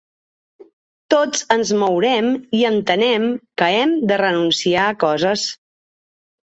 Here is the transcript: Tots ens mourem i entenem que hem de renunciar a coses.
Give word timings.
Tots 1.13 1.43
ens 1.57 1.73
mourem 1.83 2.31
i 2.61 2.63
entenem 2.73 3.31
que 3.63 3.69
hem 3.79 3.97
de 4.13 4.21
renunciar 4.27 4.89
a 4.91 5.01
coses. 5.07 5.51